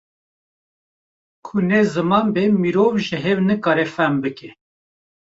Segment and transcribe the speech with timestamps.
[1.45, 4.49] Ku ne ji ziman be mirov ji hev nikare fehm bike